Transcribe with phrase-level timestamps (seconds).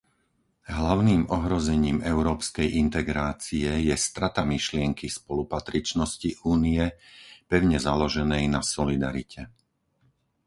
[0.77, 6.83] Hlavným ohrozením európskej integrácie je strata myšlienky spolupatričnosti Únie,
[7.49, 9.41] pevne založenej na solidarite.